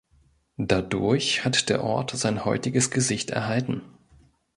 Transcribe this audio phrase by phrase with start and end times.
[0.57, 3.83] Dadurch hat der Ort sein heutiges Gesicht erhalten.